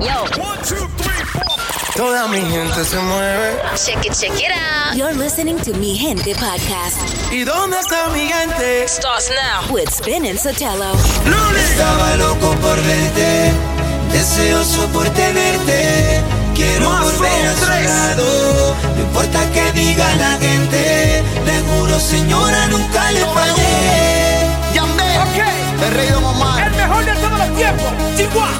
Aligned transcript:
Yo. 0.00 0.24
Toda 1.96 2.28
mi 2.28 2.38
gente 2.40 2.84
se 2.84 2.96
mueve. 2.98 3.56
Check 3.74 4.04
it, 4.06 4.12
check 4.12 4.38
it 4.38 4.50
out. 4.52 4.94
You're 4.96 5.14
listening 5.14 5.58
to 5.64 5.72
Mi 5.74 5.96
Gente 5.96 6.34
podcast 6.34 6.96
¿Y 7.32 7.44
dónde 7.44 7.78
está 7.80 8.08
mi 8.10 8.28
gente? 8.28 8.86
Starts 8.88 9.30
now. 9.30 9.72
with 9.74 9.88
Spin 9.90 10.24
and 10.26 10.38
Sotelo. 10.38 10.92
Estaba 11.56 12.16
loco 12.16 12.54
por 12.60 12.76
verte, 12.82 13.52
deseoso 14.12 14.86
por 14.92 15.08
tenerte. 15.10 16.22
Quiero 16.54 16.88
Más 16.90 17.02
volver 17.04 17.46
a 17.46 17.54
su 17.56 17.64
tres. 17.66 17.86
lado, 17.90 18.76
no 18.96 19.02
importa 19.02 19.40
que 19.52 19.72
diga 19.72 20.14
la 20.16 20.38
gente. 20.38 21.22
Te 21.44 21.60
juro, 21.68 21.98
señora, 22.00 22.66
nunca 22.68 23.10
le 23.12 23.20
fallé. 23.26 24.46
Yandé. 24.74 25.14
El 25.86 25.94
rey 25.94 26.06
de 26.08 26.18
mamá. 26.20 26.64
El 26.66 26.72
mejor 26.74 27.04
de 27.04 27.12
todos 27.14 27.38
los 27.38 27.56
tiempos. 27.56 27.92
Chihuahua. 28.16 28.50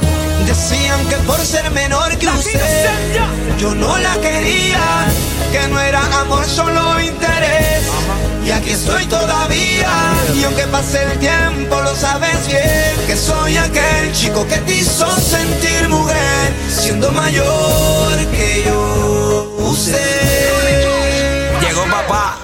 Decían 0.48 1.06
que 1.10 1.16
por 1.26 1.38
ser 1.44 1.70
menor 1.72 2.16
que 2.16 2.26
usted, 2.26 3.20
yo 3.58 3.74
no 3.74 3.98
la 3.98 4.14
quería. 4.14 4.80
Que 5.52 5.68
no 5.68 5.78
era 5.78 6.00
amor, 6.20 6.42
solo 6.46 6.98
interés. 6.98 7.84
Y 8.46 8.50
aquí 8.50 8.70
estoy 8.70 9.04
todavía. 9.04 9.90
Y 10.34 10.44
aunque 10.44 10.62
pase 10.68 11.02
el 11.02 11.18
tiempo, 11.18 11.78
lo 11.82 11.94
sabes 11.94 12.46
bien. 12.46 12.94
Que 13.06 13.14
soy 13.14 13.58
aquel 13.58 14.10
chico 14.14 14.46
que 14.46 14.56
te 14.56 14.76
hizo 14.76 15.06
sentir 15.20 15.86
mujer. 15.90 16.54
Siendo 16.70 17.12
mayor 17.12 18.16
que 18.32 18.64
yo. 18.66 19.54
Usted. 19.58 20.00
Llegó 21.60 21.84
papá. 21.90 22.38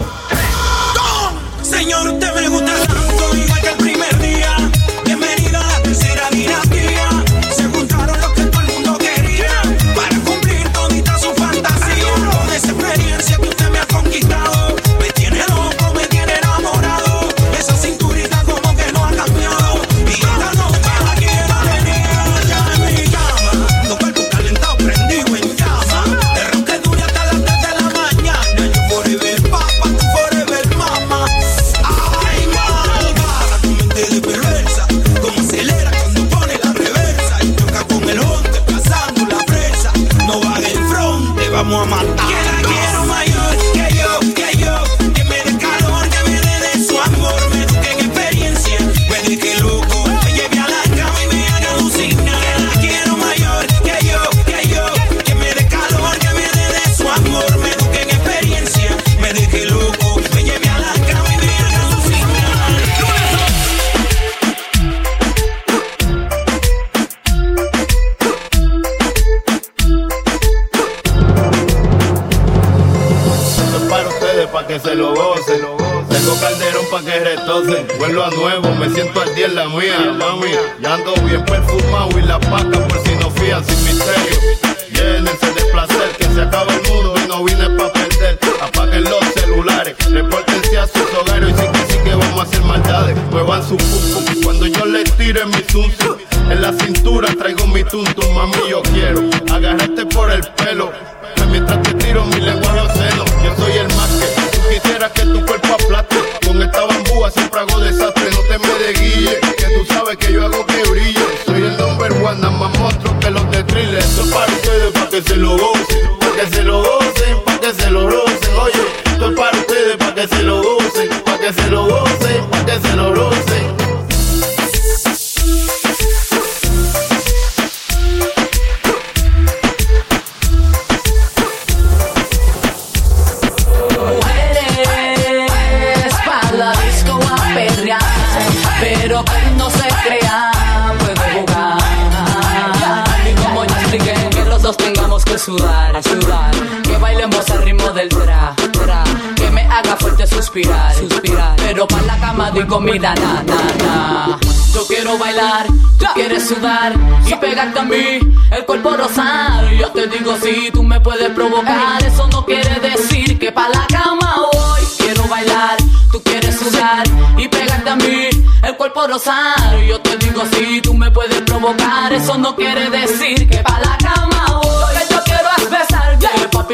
Bailemos 147.25 147.51
al 147.51 147.63
ritmo 147.63 147.91
del 147.91 148.09
tra, 148.09 148.55
tra, 148.73 149.05
que 149.35 149.51
me 149.51 149.63
haga 149.63 149.97
fuerte 149.97 150.27
suspirar, 150.27 150.95
suspirar. 150.95 151.57
Pero 151.57 151.87
pa' 151.87 152.03
la 152.03 152.19
cama 152.19 152.51
digo, 152.51 152.81
mira, 152.81 153.15
na, 153.15 153.43
na, 153.43 153.85
na. 153.85 154.39
Yo 154.75 154.87
quiero 154.87 155.17
bailar, 155.17 155.67
tú 155.99 156.05
quieres 156.15 156.47
sudar 156.47 156.93
y 157.27 157.35
pegarte 157.37 157.79
a 157.79 157.85
mí, 157.85 158.19
el 158.51 158.65
cuerpo 158.67 158.97
rosar. 158.97 159.71
Yo 159.73 159.91
te 159.93 160.07
digo, 160.09 160.37
si 160.43 160.71
tú 160.71 160.83
me 160.83 161.01
puedes 161.01 161.31
provocar, 161.31 162.03
eso 162.05 162.27
no 162.29 162.45
quiere 162.45 162.79
decir 162.81 163.39
que 163.39 163.53
pa' 163.53 163.69
la 163.69 163.87
cama 163.87 164.35
voy. 164.53 164.83
Quiero 164.99 165.27
bailar, 165.29 165.77
tú 166.11 166.23
quieres 166.23 166.59
sudar 166.59 167.05
y 167.39 167.49
pegarte 167.49 167.91
a 167.91 167.97
mí, 167.97 168.29
el 168.63 168.77
cuerpo 168.77 169.07
rosar. 169.07 169.79
Yo 169.89 169.99
te 170.01 170.17
digo, 170.19 170.43
si 170.53 170.83
tú 170.83 170.93
me 170.93 171.11
puedes 171.11 171.41
provocar, 171.43 172.13
eso 172.13 172.37
no 172.37 172.55
quiere 172.55 172.91
decir 172.91 173.49
que 173.49 173.59
pa' 173.59 173.79
la 173.81 173.97
cama 173.97 174.04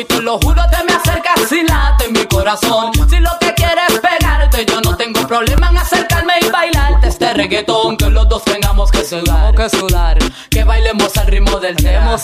papi, 0.01 0.05
te 0.05 0.23
lo 0.23 0.39
juro, 0.39 0.63
te 0.71 0.85
me 0.85 0.93
acercas 0.93 1.53
y 1.53 1.63
late 1.63 2.07
en 2.07 2.13
mi 2.13 2.25
corazón. 2.27 2.93
Si 3.09 3.19
lo 3.19 3.31
que 3.41 3.55
quieres 3.55 3.85
es 3.89 4.01
pegarte, 4.01 4.65
yo 4.67 4.81
no 4.81 4.97
tengo 4.97 5.27
problema 5.27 5.71
en 5.71 5.79
acercarme 5.79 6.35
y 6.41 6.51
bailarte 6.51 7.09
este 7.09 7.33
reggaetón. 7.35 7.97
Que 7.97 8.11
los 8.11 8.29
dos 8.29 8.45
tengamos 8.45 8.91
que 8.91 9.05
sudar, 9.05 9.55
que 9.55 9.69
sudar, 9.69 10.19
que 10.51 10.65
bailemos 10.65 11.17
al 11.17 11.27
ritmo 11.27 11.59
del 11.59 11.77
tema, 11.77 12.17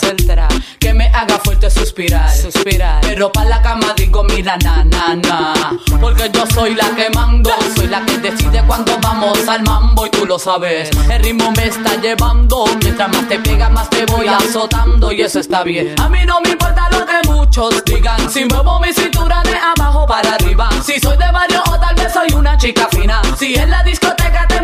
que 0.79 0.93
me 0.93 1.07
haga 1.07 1.39
fuerte 1.39 1.69
suspirar, 1.69 2.29
suspirar. 2.35 3.01
Pero 3.01 3.31
pa' 3.31 3.45
la 3.45 3.61
cama 3.61 3.93
digo, 3.95 4.23
mira, 4.23 4.57
na, 4.57 4.83
na, 4.83 5.15
na. 5.15 5.53
Porque 5.99 6.29
yo 6.33 6.45
soy 6.47 6.75
la 6.75 6.89
que 6.95 7.09
mando, 7.09 7.51
soy 7.75 7.87
la 7.87 8.05
que 8.05 8.17
decide 8.17 8.63
cuando 8.65 8.97
vamos 9.01 9.47
al 9.47 9.63
mambo 9.63 10.06
tú 10.17 10.25
lo 10.25 10.39
sabes. 10.39 10.89
El 11.09 11.23
ritmo 11.23 11.51
me 11.51 11.65
está 11.67 11.95
llevando, 12.01 12.65
mientras 12.81 13.09
más 13.09 13.27
te 13.27 13.39
pega, 13.39 13.69
más 13.69 13.89
te 13.89 14.05
voy 14.05 14.27
azotando 14.27 15.11
y 15.11 15.21
eso 15.21 15.39
está 15.39 15.63
bien. 15.63 15.95
A 15.99 16.09
mí 16.09 16.19
no 16.25 16.41
me 16.41 16.49
importa 16.51 16.89
lo 16.91 17.05
que 17.05 17.27
muchos 17.27 17.83
digan, 17.85 18.29
si 18.29 18.45
muevo 18.45 18.79
mi 18.79 18.91
cintura 18.91 19.41
de 19.43 19.55
abajo 19.55 20.05
para 20.07 20.35
arriba. 20.35 20.69
Si 20.83 20.99
soy 20.99 21.17
de 21.17 21.31
barrio 21.31 21.61
o 21.69 21.79
tal 21.79 21.95
vez 21.95 22.11
soy 22.11 22.33
una 22.33 22.57
chica 22.57 22.87
fina. 22.91 23.21
Si 23.37 23.55
en 23.55 23.69
la 23.69 23.83
te 23.83 23.91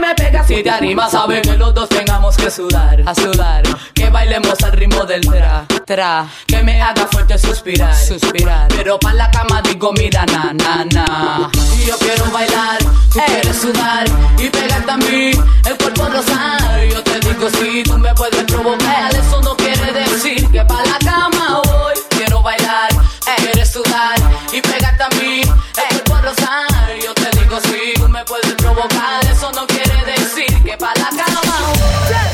me 0.04 0.16
pegas 0.16 0.52
y 0.52 0.62
te 0.62 0.70
animas, 0.70 1.12
saben 1.12 1.42
que 1.42 1.56
los 1.56 1.74
dos 1.74 1.88
tengamos 1.88 2.36
que 2.36 2.52
sudar, 2.52 3.02
a 3.06 3.16
sudar. 3.16 3.64
Que 3.94 4.10
bailemos 4.10 4.62
al 4.62 4.74
ritmo 4.74 5.06
del 5.06 5.22
tra, 5.22 5.66
tra. 5.86 6.28
Que 6.46 6.62
me 6.62 6.82
haga 6.82 7.08
fuerte 7.08 7.38
suspirar, 7.38 7.96
suspirar. 7.96 8.68
Pero 8.76 9.00
pa' 9.00 9.14
la 9.14 9.32
cama 9.32 9.62
digo, 9.62 9.94
mira, 9.94 10.26
na, 10.26 10.52
na, 10.54 10.84
na. 10.86 11.50
Y 11.78 11.86
yo 11.86 11.98
quiero 12.00 12.26
bailar, 12.32 12.80
tú 13.14 13.20
quieres 13.26 13.58
sudar 13.58 14.06
y 14.38 14.50
pegarte 14.50 14.92
a 14.92 14.98
mí, 14.98 15.32
el 15.70 15.78
cuerpo 15.78 16.06
rosar. 16.10 16.86
Yo 16.92 17.02
te 17.02 17.20
digo, 17.22 17.50
si 17.50 17.84
tú 17.84 17.98
me 17.98 18.14
puedes 18.14 18.44
provocar, 18.44 19.16
eso 19.16 19.42
no 19.42 19.56
quiere 19.56 19.94
decir 19.94 20.50
que 20.52 20.66
pa' 20.66 20.84
la 20.84 20.98
cama 21.00 21.62
voy. 21.64 21.94
Quiero 22.10 22.42
bailar, 22.42 22.90
quieres 23.38 23.72
sudar 23.72 24.16
y 24.52 24.62
pegarte 24.62 25.04
a 25.04 25.10
mí, 25.22 25.42
el 25.42 26.04
cuerpo 26.04 26.28
rosar. 26.28 27.00
Yo 27.02 27.14
te 27.14 27.40
digo, 27.40 27.58
si 27.62 27.94
tú 28.02 28.10
me 28.10 28.24
puedes 28.26 28.54
provocar, 28.56 29.26
eso 29.32 29.52
no 29.54 29.66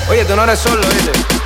Oye, 0.09 0.25
tú 0.25 0.35
no 0.35 0.43
eres 0.43 0.57
solo, 0.57 0.81
¿viste? 0.87 1.38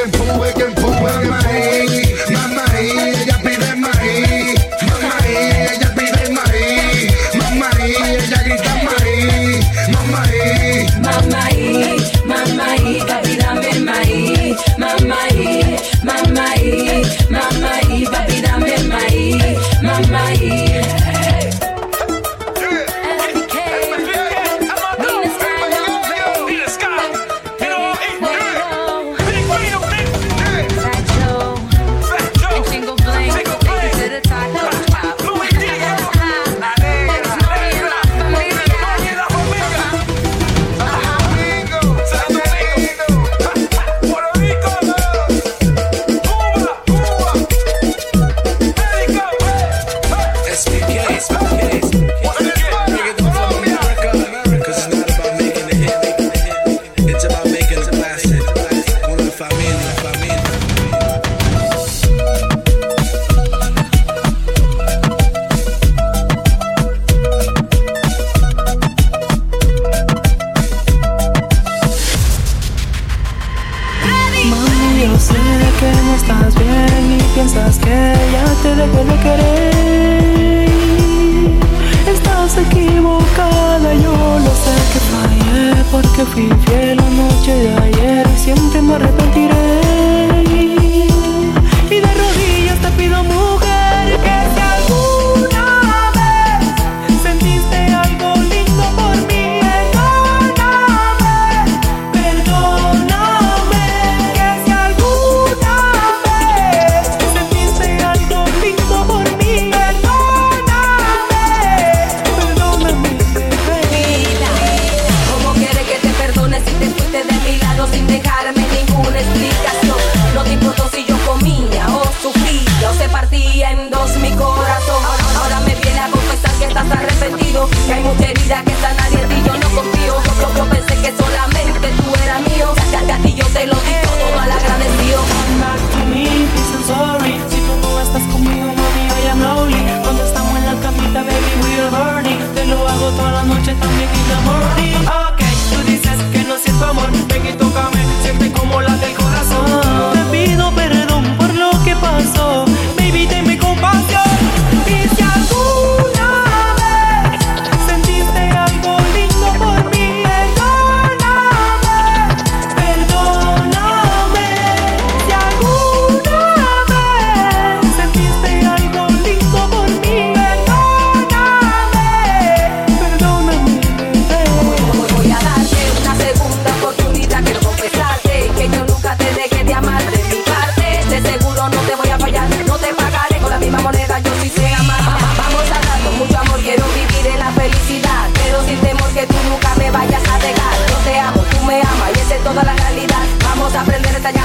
fucking 0.00 0.12
fool 0.12 0.40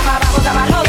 aprender 0.08 0.38
esta 0.38 0.54
llama, 0.54 0.85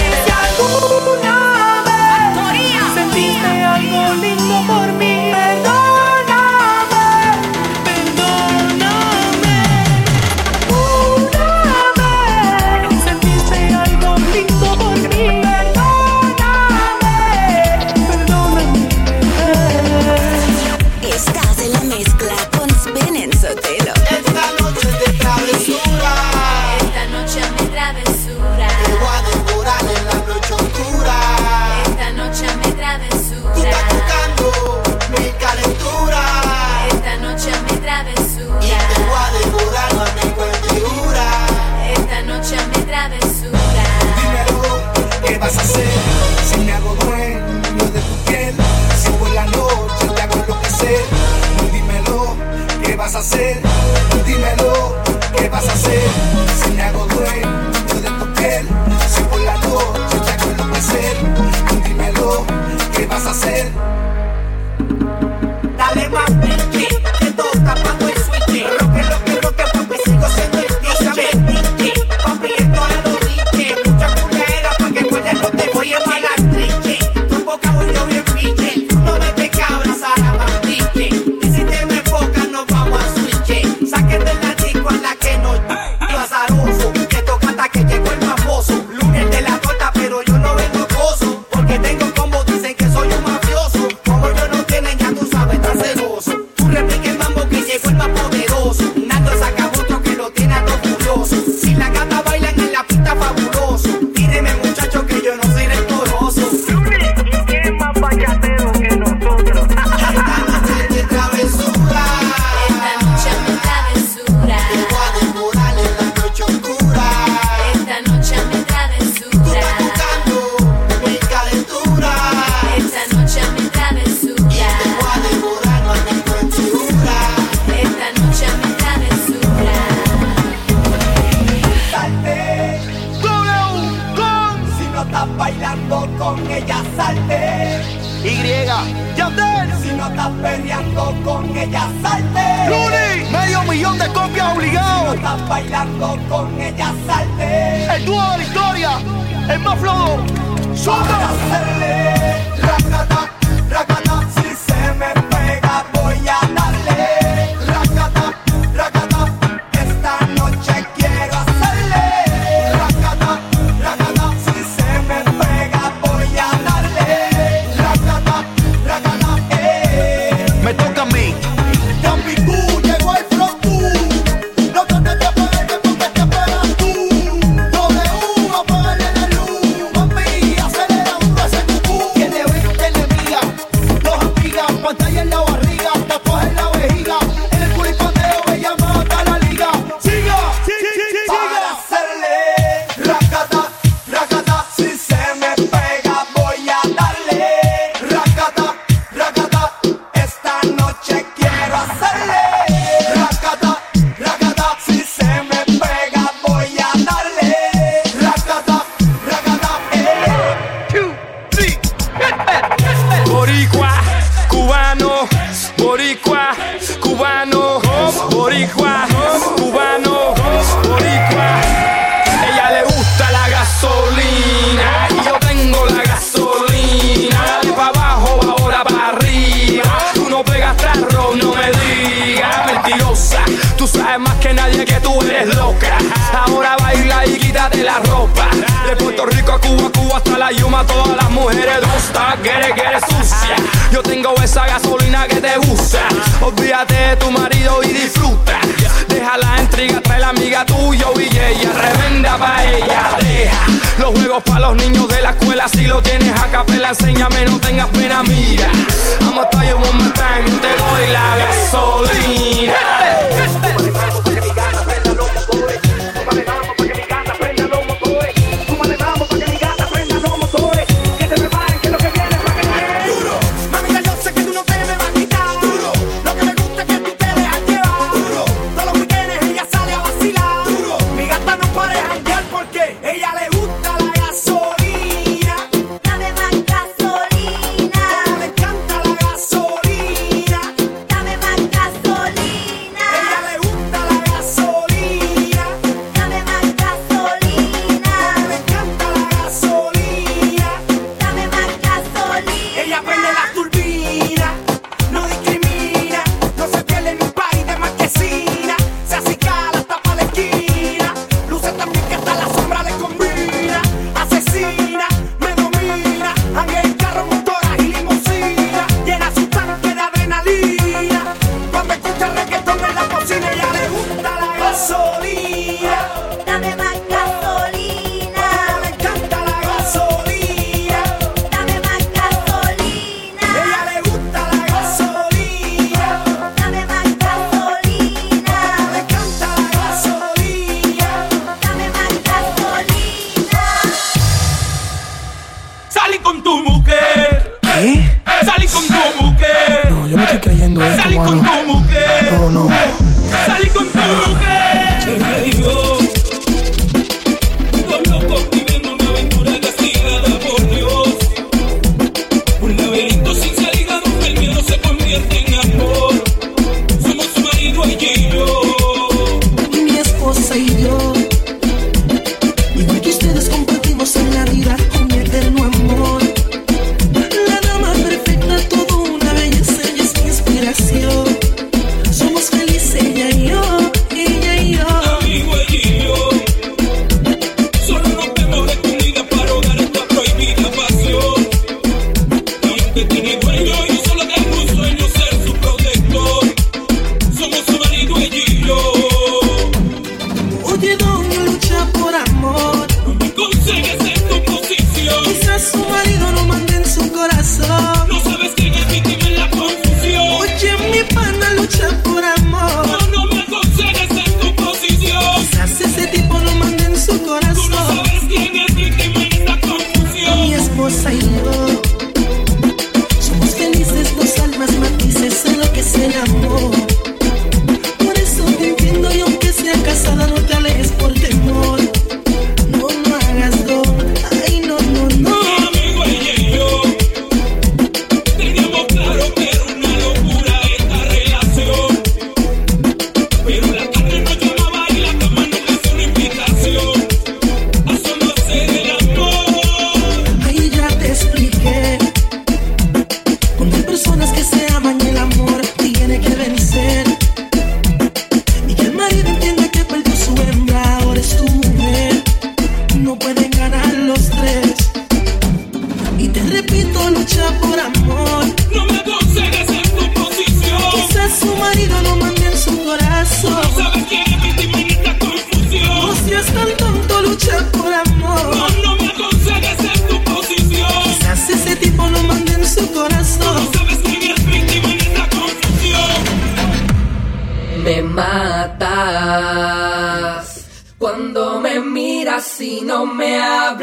¿qué 63.17 63.25
vas 63.25 63.27
a 63.27 63.31
hacer? 63.31 63.96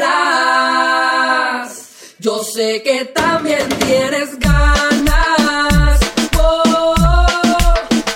hablas. 0.02 1.84
Yo 2.18 2.42
sé 2.42 2.82
que 2.82 3.04
también 3.06 3.68
tienes 3.86 4.38
ganas. 4.38 6.00
Oh, 6.38 6.94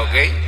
¿Ok? 0.00 0.41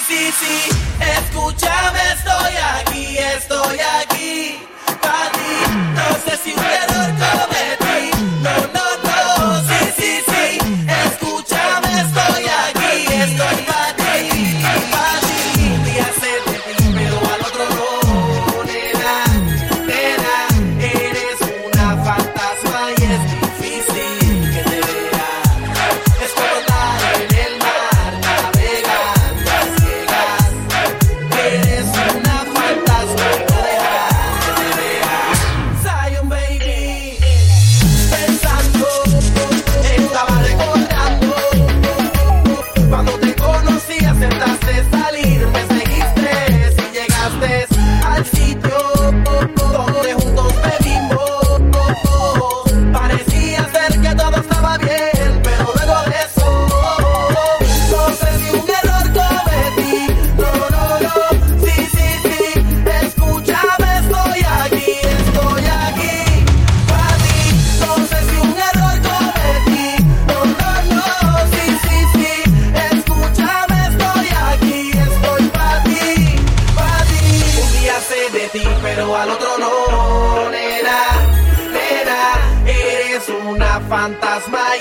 Sí, 0.00 0.30
sí. 0.32 0.68
Escúchame, 1.00 1.98
estoy 2.12 2.54
aquí, 2.56 3.18
estoy 3.18 3.78
aquí. 3.80 4.07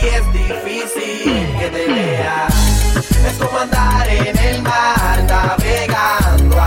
Es 0.08 0.34
difícil 0.34 1.56
que 1.60 1.70
te 1.70 1.88
vea. 1.88 2.48
Es 3.28 3.34
como 3.38 3.58
andar 3.58 4.08
en 4.08 4.38
el 4.38 4.62
mar 4.62 5.24
navegando 5.28 6.67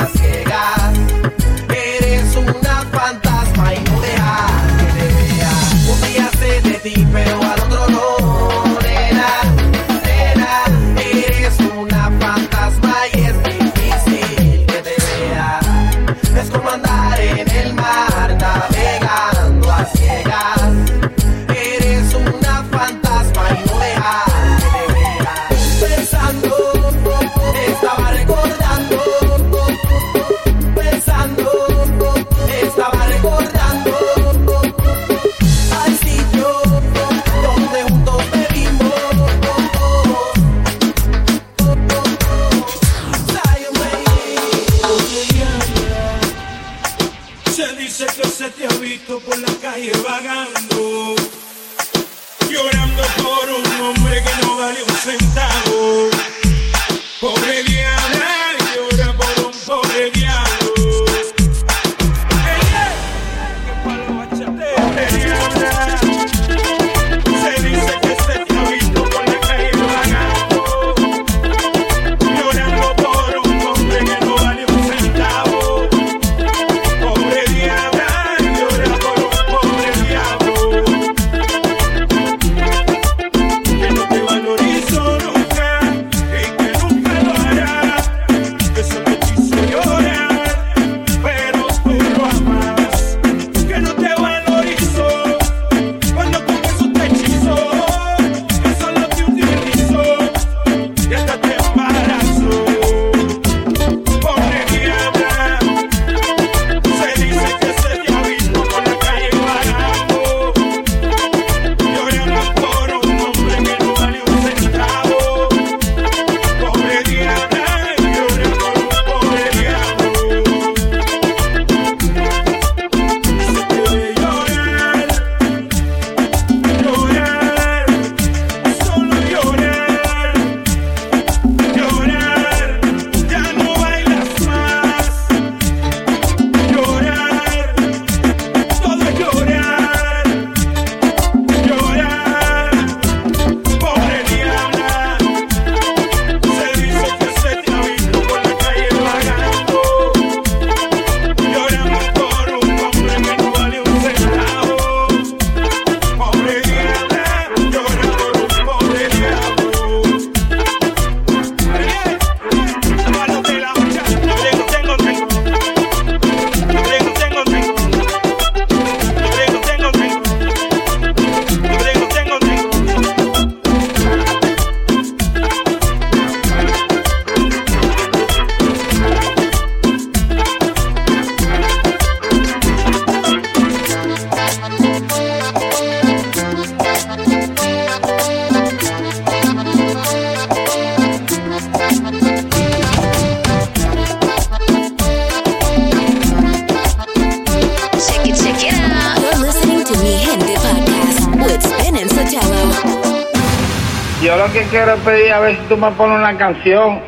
quiero 204.70 204.96
pedir 204.98 205.32
a 205.32 205.40
ver 205.40 205.56
si 205.56 205.62
tú 205.68 205.76
me 205.76 205.90
pones 205.92 206.18
una 206.18 206.36
canción. 206.36 207.00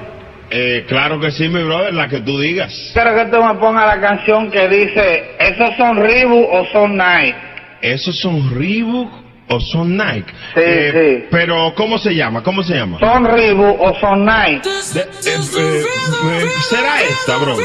Eh, 0.51 0.85
claro 0.87 1.18
que 1.18 1.31
sí, 1.31 1.48
mi 1.48 1.62
brother, 1.62 1.94
la 1.94 2.09
que 2.09 2.20
tú 2.20 2.38
digas. 2.38 2.90
Quiero 2.92 3.14
que 3.14 3.25
tú 3.27 3.42
me 3.42 3.55
pongas 3.55 3.87
la 3.87 4.01
canción 4.01 4.51
que 4.51 4.68
dice, 4.68 5.31
¿esos 5.38 5.75
son 5.77 5.96
Reebok 5.96 6.53
o 6.53 6.66
son 6.72 6.96
Nike? 6.98 7.37
¿Esos 7.81 8.18
son 8.20 8.55
Reebok 8.55 9.11
o 9.48 9.61
son 9.61 9.96
Nike? 9.96 10.31
Sí, 10.55 10.61
Eh, 10.61 11.29
Pero, 11.31 11.72
¿cómo 11.75 11.96
se 11.98 12.14
llama? 12.14 12.42
¿Cómo 12.42 12.62
se 12.62 12.75
llama? 12.75 12.98
¿Son 13.01 13.25
Reebok 13.25 13.81
o 13.81 13.94
son 13.98 14.27
Nike? 14.27 14.68
De- 14.94 15.01
eh, 15.01 15.07
eh, 15.25 16.46
¿Será 16.68 17.01
esta, 17.03 17.38
brother? 17.38 17.64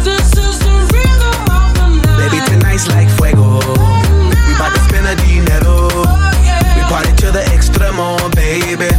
baby. 8.75 8.95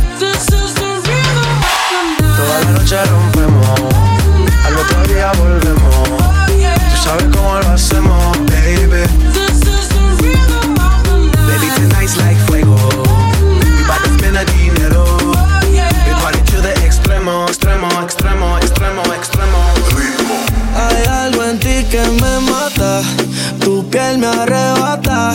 Toda 2.36 2.60
la 2.60 2.70
noche 2.72 3.04
rompemos, 3.04 3.80
al 4.66 4.76
otro 4.76 5.02
día 5.06 5.32
volvemos. 5.38 6.08
Tú 6.90 6.96
sabes 7.02 7.24
cómo 7.32 7.58
lo 7.58 7.68
hacemos, 7.68 8.38
baby. 8.46 9.02
Baby, 11.46 11.68
tonight's 11.76 12.16
like 12.18 12.38
fuego. 12.46 12.76
We 13.76 13.84
bout 13.86 14.02
to 14.04 14.10
spend 14.18 14.36
a 14.36 14.44
dinero. 14.44 15.04
We 15.70 16.12
party 16.20 16.40
to 16.50 16.60
the 16.60 16.74
extremo, 16.84 17.46
extremo, 17.46 17.88
extremo, 18.02 18.58
extremo, 18.58 19.02
extremo. 19.14 19.58
Hay 20.74 21.04
algo 21.06 21.44
en 21.44 21.58
ti 21.58 21.84
que 21.90 22.02
me 22.20 22.40
mata, 22.50 23.02
tu 23.60 23.88
piel 23.90 24.18
me 24.18 24.26
arrebata, 24.26 25.34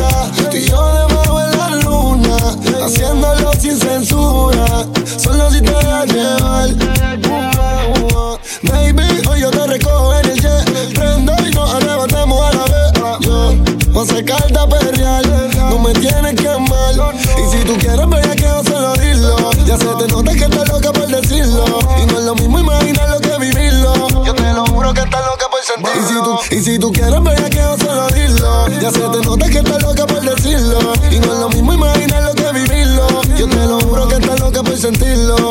No 14.23 15.79
me 15.79 15.93
tienes 15.93 16.35
que 16.35 16.47
amar. 16.47 16.93
Y 17.15 17.57
si 17.57 17.63
tú 17.65 17.75
quieres 17.77 18.07
ver 18.07 18.35
que 18.35 18.43
yo 18.43 18.63
solo 18.63 18.93
dilo. 18.93 19.51
Ya 19.65 19.77
se 19.77 19.85
te 19.85 20.07
nota 20.07 20.33
que 20.33 20.43
estás 20.43 20.67
loca 20.69 20.91
por 20.93 21.07
decirlo. 21.07 21.65
Y 22.01 22.05
no 22.05 22.19
es 22.19 22.25
lo 22.25 22.35
mismo 22.35 22.59
imaginar 22.59 23.09
lo 23.09 23.19
que 23.19 23.37
vivirlo. 23.39 24.23
Yo 24.23 24.33
te 24.35 24.53
lo 24.53 24.65
juro 24.67 24.93
que 24.93 25.01
estás 25.01 25.21
loca 25.25 25.45
por 25.49 25.63
sentirlo. 25.63 25.99
Y 25.99 26.07
si 26.07 26.13
tú, 26.13 26.55
y 26.55 26.59
si 26.59 26.79
tú 26.79 26.91
quieres 26.91 27.23
ver 27.23 27.49
que 27.49 27.57
yo 27.57 27.77
solo 27.77 28.07
dilo. 28.09 28.67
Ya 28.79 28.91
se 28.91 28.99
te 28.99 29.21
nota 29.25 29.49
que 29.49 29.57
estás 29.57 29.81
loca 29.81 30.05
por 30.05 30.21
decirlo. 30.21 30.93
Y 31.09 31.19
no 31.19 31.33
es 31.33 31.39
lo 31.39 31.49
mismo 31.49 31.73
imaginar 31.73 32.23
lo 32.23 32.33
que 32.33 32.51
vivirlo. 32.51 33.07
Yo 33.37 33.47
te 33.49 33.65
lo 33.65 33.79
juro 33.79 34.07
que 34.07 34.15
estás 34.15 34.39
loca 34.39 34.61
por 34.61 34.77
sentirlo. 34.77 35.49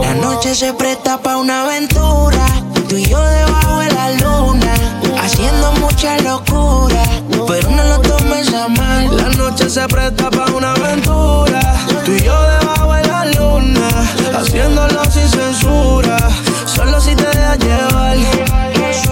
La 0.00 0.14
noche 0.14 0.54
se 0.54 0.72
presta 0.74 1.20
para 1.20 1.38
una 1.38 1.64
aventura. 1.64 2.33
Noche 9.54 9.70
se 9.70 9.86
presta 9.86 10.30
para 10.30 10.52
una 10.52 10.72
aventura. 10.72 11.60
Tú 12.04 12.12
y 12.12 12.22
yo 12.22 12.36
debajo 12.42 12.92
de 12.92 13.06
la 13.06 13.24
luna. 13.26 13.88
Haciéndolo 14.36 15.04
sin 15.04 15.28
censura. 15.28 16.16
Solo 16.66 17.00
si 17.00 17.14
te 17.14 17.26
dejas 17.26 17.58
llevar. 17.58 18.16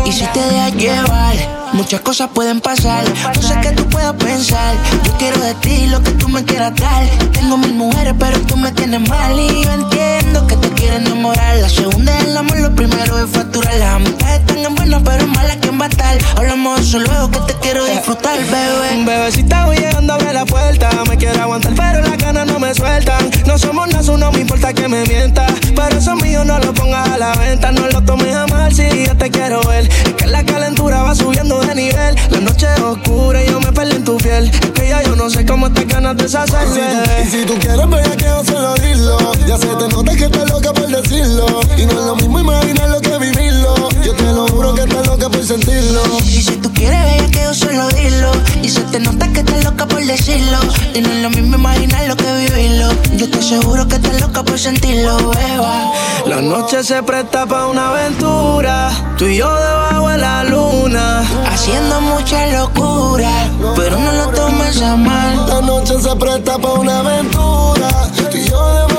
Y 0.05 0.13
si 0.13 0.27
te 0.27 0.41
dejas 0.41 0.75
llevar, 0.75 1.35
muchas 1.73 2.01
cosas 2.01 2.29
pueden 2.35 2.61
pasar. 2.61 3.05
No 3.35 3.43
sé 3.43 3.55
qué 3.63 3.71
tú 3.71 3.89
puedas 3.89 4.15
pensar. 4.15 4.75
Yo 5.05 5.13
quiero 5.19 5.41
de 5.41 5.55
ti 5.55 5.87
lo 5.87 6.03
que 6.03 6.11
tú 6.13 6.29
me 6.29 6.45
quieras 6.45 6.75
dar. 6.77 7.05
Tengo 7.33 7.57
mil 7.57 7.75
mujeres, 7.75 8.15
pero 8.19 8.41
tú 8.41 8.57
me 8.57 8.73
tienes 8.73 9.09
mal. 9.09 9.39
Y 9.39 9.63
yo 9.63 9.73
entiendo 9.73 10.47
que 10.49 10.57
te 10.83 10.89
quieres 10.89 11.07
enamorar. 11.07 11.57
La 11.59 11.69
segunda 11.69 12.19
es 12.19 12.25
el 12.25 12.37
amor, 12.37 12.59
lo 12.59 12.75
primero 12.75 13.19
es 13.19 13.31
facturar. 13.31 13.75
Las 13.77 13.95
amistades 13.95 14.41
están 14.41 14.59
en 14.59 14.75
buenas, 14.75 15.03
pero 15.05 15.25
en 15.25 15.31
malas 15.31 15.57
que 15.57 15.73
tal. 15.97 16.19
Hablamos 16.37 16.79
de 16.79 16.87
eso 16.87 16.99
luego 16.99 17.31
que 17.31 17.53
te 17.53 17.59
quiero 17.61 17.85
disfrutar, 17.85 18.39
bebé. 18.39 19.05
Bebecita, 19.05 19.67
voy 19.67 19.77
llegando 19.77 20.13
a 20.13 20.19
ver 20.19 20.35
la 20.35 20.45
puerta. 20.45 20.91
Me 21.09 21.17
quiero 21.17 21.41
aguantar, 21.43 21.73
pero 21.75 22.03
las 22.03 22.19
ganas 22.19 22.47
no 22.47 22.59
me 22.59 22.75
sueltan. 22.75 23.31
No 23.47 23.59
somos 23.59 23.89
nada, 23.89 24.17
no 24.17 24.33
me 24.33 24.41
importa 24.41 24.73
que 24.73 24.89
me 24.89 25.05
mientas. 25.07 25.53
Pero 25.75 25.99
eso 25.99 26.15
mío 26.17 26.45
no 26.45 26.59
lo 26.59 26.73
pongas 26.75 27.09
a 27.09 27.19
la 27.19 27.33
venta. 27.35 27.73
No 27.73 27.87
lo 27.89 28.03
tomes 28.03 28.35
a 28.35 28.47
mal 28.47 28.73
si 28.73 29.07
yo 29.07 29.17
te 29.17 29.31
quiero 29.31 29.61
ver. 29.63 29.89
Es 29.89 30.15
que 30.15 30.27
la 30.27 30.45
calentura 30.45 31.03
va 31.03 31.15
subiendo 31.15 31.61
de 31.61 31.75
nivel. 31.75 32.17
La 32.31 32.41
noche 32.41 32.67
es 32.77 32.81
oscura 32.81 33.43
y 33.43 33.49
yo 33.49 33.61
me 33.61 33.73
perdí 33.73 33.97
en 33.97 34.05
tu 34.05 34.17
piel. 34.19 34.49
Es 34.49 34.71
que 34.71 34.89
ya 34.89 35.03
yo 35.03 35.17
no 35.17 35.29
sé 35.31 35.45
cómo 35.45 35.73
te 35.73 35.85
ganas 35.85 36.17
de 36.17 36.25
deshacerse. 36.25 36.81
Y 37.25 37.29
si 37.29 37.45
tú 37.45 37.55
quieres 37.59 37.89
ver 37.89 38.17
que 38.17 38.25
yo 38.25 38.45
solo 38.45 38.75
dilo. 38.75 39.33
Ya 39.47 39.59
se 39.59 39.67
te 39.67 39.89
nota 39.89 40.15
que 40.15 40.25
estás 40.25 40.51
loca 40.51 40.72
por 40.73 40.87
decirlo. 40.87 41.47
Y 41.77 41.87
no 41.87 41.93
es 41.93 42.07
lo 42.07 42.17
mismo 42.17 42.41
imaginar 42.41 42.91
lo 42.91 43.01
que 43.01 43.19
vivirlo. 43.19 43.75
Yo 44.05 44.15
te 44.15 44.25
lo 44.25 44.47
juro 44.49 44.75
que 44.75 44.83
estás 44.83 45.07
loca 45.07 45.29
por 45.29 45.45
sentirlo. 45.45 46.03
Y 46.25 46.43
si 46.43 46.57
tú 46.57 46.73
quieres 46.73 47.03
ver 47.05 47.31
que 47.31 47.43
yo 47.43 47.55
solo 47.55 47.89
dilo. 47.89 48.33
Y 48.63 48.69
se 48.69 48.81
te 48.83 49.01
nota 49.01 49.29
que 49.33 49.41
estás 49.41 49.65
loca 49.65 49.87
por 49.87 50.05
decirlo. 50.05 50.59
Y 50.95 51.01
no 51.01 51.11
es 51.11 51.23
lo 51.23 51.31
mismo 51.31 51.57
imaginar 51.57 52.07
lo 52.07 52.17
que 52.17 52.33
vivirlo. 52.33 52.89
Yo 53.17 53.31
te 53.31 53.39
aseguro 53.39 53.87
que 53.89 53.97
estás 53.97 54.21
loca 54.21 54.43
por 54.43 54.59
sentirlo, 54.59 55.17
beba. 55.31 55.93
La 56.27 56.41
noche 56.41 56.83
se 56.83 57.03
presta 57.03 57.47
para 57.47 57.67
una 57.67 57.89
aventura. 57.89 58.91
Tú 59.19 59.27
y 59.27 59.37
yo 59.37 59.55
debajo 59.55 60.09
de 60.09 60.19
la 60.19 60.45
luna. 60.45 61.25
Haciendo 61.51 62.01
mucha 62.01 62.47
locura. 62.47 63.31
Pero 63.77 63.99
no 63.99 64.13
lo 64.13 64.29
tomes 64.29 64.81
a 64.81 64.97
mal. 64.97 65.49
La 65.49 65.61
noche 65.61 65.95
se 66.01 66.15
presta 66.17 66.59
para 66.59 66.75
una 66.75 66.99
aventura. 67.01 67.89
Tú 68.31 68.37
y 68.37 68.49
yo 68.49 68.59
debajo 68.59 68.61
de 68.61 68.71
la 68.71 68.87
luna 68.87 68.92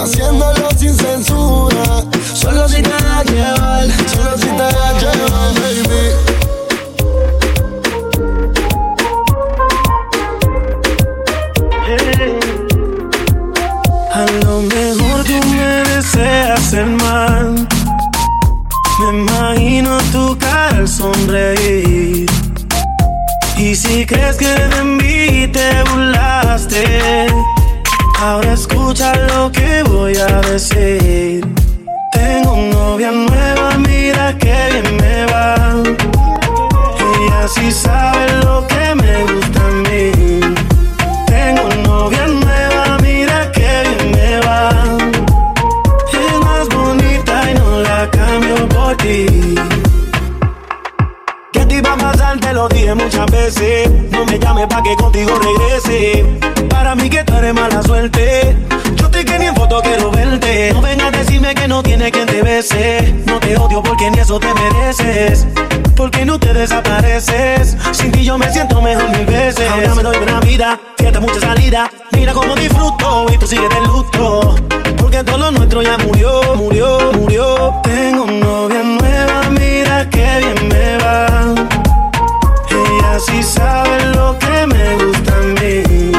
Haciéndolo 0.00 0.68
sin 0.78 0.96
censura 0.96 2.04
Solo 2.34 2.68
si 2.68 2.82
te 2.82 2.88
dejas 2.88 3.24
llevar 3.26 3.86
Solo 4.06 4.36
si 4.36 4.46
te 4.46 4.62
dejas 4.62 5.02
llevar, 5.02 5.54
baby 5.54 6.40
A 14.12 14.26
lo 14.44 14.60
mejor 14.62 15.24
tú 15.24 15.46
me 15.48 15.82
deseas 15.88 16.72
el 16.74 16.90
mal. 16.90 17.66
Me 18.98 19.18
imagino 19.18 19.98
tu 20.12 20.36
cara 20.36 20.76
al 20.76 20.88
sonreír. 20.88 22.28
Y 23.56 23.74
si 23.74 24.04
crees 24.04 24.36
que 24.36 24.48
de 24.48 24.84
mí 24.84 25.46
te 25.52 25.82
burlaste, 25.90 27.28
ahora 28.20 28.52
escucha 28.52 29.14
lo 29.28 29.50
que 29.50 29.82
voy 29.84 30.16
a 30.16 30.40
decir. 30.42 31.46
Tengo 32.12 32.56
novia 32.56 33.10
nueva, 33.10 33.78
mira 33.78 34.36
que 34.38 34.54
bien 34.72 34.96
me 34.96 35.26
va. 35.32 35.82
Ella 36.98 37.48
sí 37.48 37.72
sabe 37.72 38.26
lo 38.44 38.66
que 38.66 38.94
me 38.94 39.24
gusta 39.32 39.59
muchas 52.94 53.26
veces. 53.26 53.90
No 54.10 54.24
me 54.24 54.38
llames 54.38 54.66
pa' 54.66 54.82
que 54.82 54.96
contigo 54.96 55.32
regrese. 55.38 56.24
Para 56.68 56.94
mí 56.94 57.08
que 57.08 57.22
tú 57.24 57.34
eres 57.34 57.54
mala 57.54 57.82
suerte. 57.82 58.56
Yo 58.96 59.08
videote 59.08 59.24
que 59.24 59.38
ni 59.38 59.46
en 59.46 59.54
foto 59.54 59.80
quiero 59.82 60.10
verte. 60.10 60.72
No 60.72 60.80
vengas 60.80 61.08
a 61.08 61.10
decirme 61.10 61.54
que 61.54 61.68
no 61.68 61.82
tiene 61.82 62.10
quien 62.10 62.26
te 62.26 62.42
bese. 62.42 63.14
No 63.26 63.38
te 63.38 63.56
odio 63.56 63.82
porque 63.82 64.10
ni 64.10 64.18
eso 64.18 64.38
te 64.38 64.52
mereces. 64.54 65.46
Porque 65.96 66.24
no 66.24 66.38
te 66.38 66.52
desapareces. 66.52 67.76
Sin 67.92 68.12
ti 68.12 68.24
yo 68.24 68.38
me 68.38 68.50
siento 68.52 68.80
mejor 68.80 69.08
mil 69.10 69.26
veces. 69.26 69.68
Ahora 69.70 69.94
me 69.94 70.02
doy 70.02 70.16
una 70.18 70.40
vida, 70.40 70.80
fiesta, 70.96 71.20
mucha 71.20 71.40
salida. 71.40 71.90
Mira 72.12 72.32
cómo 72.32 72.54
disfruto 72.54 73.26
y 73.32 73.38
tú 73.38 73.46
sigues 73.46 73.68
de 73.68 73.80
luto. 73.86 74.56
Porque 74.96 75.22
todo 75.24 75.38
lo 75.38 75.50
nuestro 75.50 75.82
ya 75.82 75.98
murió, 75.98 76.54
murió, 76.56 77.12
murió. 77.12 77.80
Tengo 77.82 78.26
novia 78.26 78.82
nueva, 78.82 79.50
mira 79.50 80.08
qué 80.08 80.38
bien 80.38 80.68
me 80.68 80.96
va. 81.04 81.79
Ella 83.20 83.32
sí 83.32 83.42
sabe 83.42 84.04
lo 84.14 84.38
que 84.38 84.66
me 84.66 85.04
gusta 85.04 85.34
a 85.34 85.42
mí. 85.60 86.12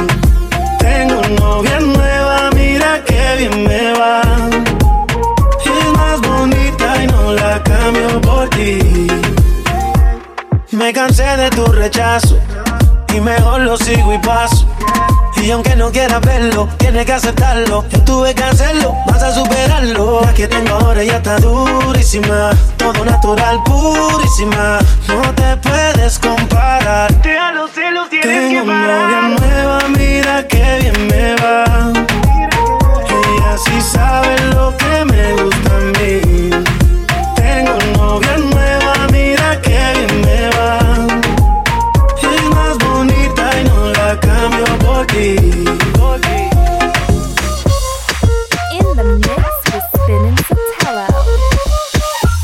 Tengo 0.78 1.22
novia 1.39 1.80
nueva, 1.80 2.49
mira 2.54 3.04
qué 3.06 3.36
bien 3.38 3.64
me 3.64 3.93
va. 3.93 4.22
Es 5.66 5.97
más 5.97 6.22
bonita 6.22 7.04
y 7.04 7.08
no 7.08 7.34
la 7.34 7.64
cambio 7.64 8.22
por 8.22 8.49
ti. 8.49 9.08
Me 10.72 10.93
cansé 10.93 11.24
de 11.38 11.49
tu 11.49 11.66
rechazo 11.66 12.38
y 13.14 13.20
mejor 13.20 13.62
lo 13.62 13.78
sigo 13.78 14.14
y 14.14 14.20
paso. 14.20 14.68
Y 15.41 15.49
aunque 15.49 15.75
no 15.75 15.91
quieras 15.91 16.21
verlo, 16.21 16.69
tienes 16.77 17.05
que 17.05 17.13
aceptarlo. 17.13 17.83
Yo 17.89 18.01
tuve 18.03 18.35
que 18.35 18.43
hacerlo, 18.43 18.95
vas 19.07 19.23
a 19.23 19.33
superarlo. 19.33 20.21
La 20.23 20.33
que 20.33 20.47
tengo 20.47 20.75
ahora 20.75 21.03
ya 21.03 21.17
está 21.17 21.37
durísima. 21.39 22.51
Todo 22.77 23.03
natural, 23.03 23.61
purísima. 23.63 24.79
No 25.07 25.21
te 25.33 25.57
puedes 25.57 26.19
comparar. 26.19 27.11
Te 27.21 27.37
los 27.53 27.71
celos 27.71 28.09
tienes 28.09 28.27
Tengo 28.49 28.61
que 28.61 28.67
parar. 28.67 29.01
novia 29.01 29.39
nueva, 29.39 29.79
mira 29.97 30.47
qué 30.47 30.77
bien 30.81 31.07
me 31.07 31.35
va. 31.41 31.91
Ella 33.09 33.57
sí 33.65 33.81
sabe 33.81 34.35
lo 34.53 34.75
que 34.77 35.05
me 35.05 35.33
gusta 35.41 35.75
a 35.75 35.79
mí. 35.79 36.49
Tengo 37.35 37.77
novia 37.97 38.37
nueva, 38.37 38.93
mira 39.11 39.59
qué 39.61 39.93
bien 39.97 40.21
me 40.21 40.49
va. 40.55 40.90
Ti. 44.41 45.35
Por 45.97 46.19
ti. 46.21 46.49
In 48.71 48.95
the 48.95 49.03
mix 49.03 49.45
with 49.71 49.83
Spin 49.93 50.25
and 50.25 50.39
Sotelo. 50.47 51.07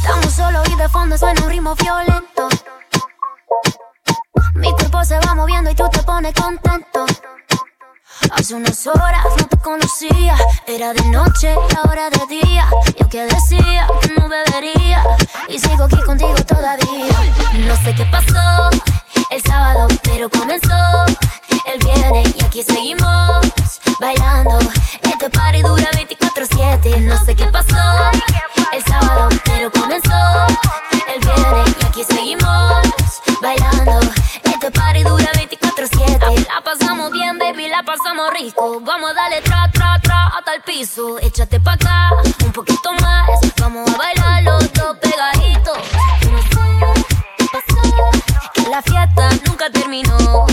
Estamos 0.01 0.33
solo 0.33 0.61
y 0.71 0.75
de 0.75 0.89
fondo 0.89 1.17
suena 1.17 1.41
un 1.41 1.49
ritmo 1.49 1.75
violento. 1.75 2.49
Mi 4.53 4.71
cuerpo 4.73 5.03
se 5.05 5.19
va 5.19 5.33
moviendo 5.35 5.71
y 5.71 5.75
tú 5.75 5.89
te 5.91 6.03
pones 6.03 6.33
contento. 6.33 7.05
Hace 8.31 8.55
unas 8.55 8.85
horas 8.87 9.25
no 9.37 9.47
te 9.47 9.57
conocía, 9.57 10.35
era 10.67 10.93
de 10.93 11.05
noche 11.09 11.55
y 11.55 11.75
ahora 11.77 12.09
de 12.09 12.27
día. 12.27 12.69
Yo 12.99 13.09
que 13.09 13.23
decía 13.25 13.87
que 14.01 14.13
no 14.19 14.27
bebería 14.29 15.03
y 15.47 15.57
sigo 15.59 15.85
aquí 15.85 16.01
contigo 16.03 16.35
todavía. 16.47 17.15
No 17.53 17.75
sé 17.77 17.95
qué 17.95 18.05
pasó 18.05 18.69
el 19.31 19.41
sábado, 19.41 19.87
pero 20.03 20.29
comenzó 20.29 21.05
el 21.68 21.80
viernes 21.80 22.36
y 22.36 22.45
aquí 22.45 22.63
seguimos 22.63 23.47
bailando. 23.99 24.59
Este 25.03 25.30
party 25.30 25.61
dura 25.61 25.89
24/7. 25.91 26.97
No 27.01 27.18
sé 27.24 27.36
qué 27.36 27.45
pasó 27.47 27.76
el 28.72 28.84
sábado, 28.84 29.30
pero 29.45 29.72
comenzó 29.72 30.47
el 31.13 31.20
viernes 31.20 31.76
y 31.82 31.86
aquí 31.86 32.03
seguimos 32.03 32.84
bailando. 33.41 33.99
Este 34.43 34.72
party 34.72 35.03
dura 35.03 35.32
24/7. 35.34 36.47
La 36.47 36.61
pasamos 36.61 37.11
bien, 37.11 37.38
baby, 37.38 37.68
la 37.68 37.84
pasamos 37.84 38.32
rico. 38.34 38.80
Vamos 38.82 39.11
a 39.11 39.13
darle 39.13 39.41
tra, 39.41 39.70
tra, 39.72 39.99
tra 39.99 40.28
hasta 40.28 40.55
el 40.55 40.61
piso. 40.61 41.20
Échate 41.20 41.59
pa' 41.59 41.74
acá, 41.74 42.09
un 42.45 42.51
poquito 42.51 42.93
más. 43.01 43.30
Vamos 43.59 43.89
a 43.93 43.97
bailar 43.97 44.43
los 44.43 44.74
dos 44.74 44.97
pegaditos. 44.97 45.78
No 46.32 46.41
sé 46.41 46.95
qué 47.38 47.45
pasó, 47.51 48.11
que 48.53 48.70
la 48.70 48.82
fiesta 48.82 49.30
nunca 49.45 49.70
terminó. 49.70 50.45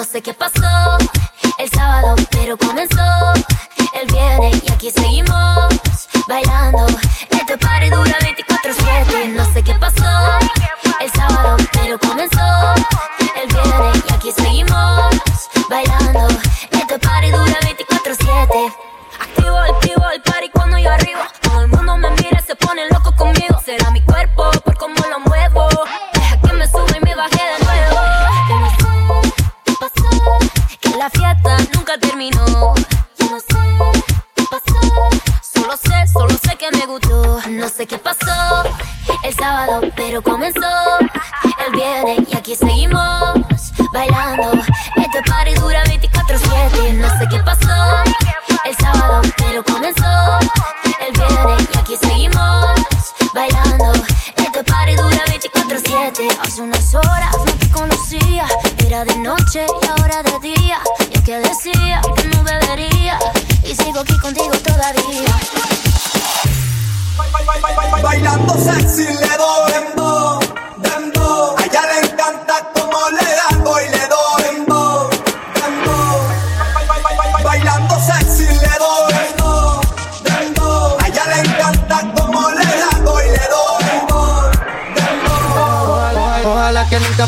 No 0.00 0.06
sé 0.06 0.22
qué 0.22 0.32
pasó 0.32 0.96
el 1.58 1.68
sábado, 1.68 2.16
pero 2.30 2.56
comenzó 2.56 3.34
el 4.00 4.10
viernes 4.10 4.62
y 4.66 4.72
aquí 4.72 4.90
seguimos 4.90 5.59